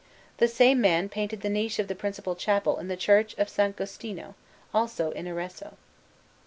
The 0.37 0.47
same 0.47 0.81
man 0.81 1.09
painted 1.09 1.41
the 1.41 1.49
niche 1.49 1.77
of 1.77 1.87
the 1.87 1.93
principal 1.93 2.35
chapel 2.35 2.79
in 2.79 2.87
the 2.87 2.97
Church 2.97 3.33
of 3.37 3.55
S. 3.55 3.59
Giustino, 3.59 4.33
also 4.73 5.11
in 5.11 5.27
Arezzo. 5.27 5.77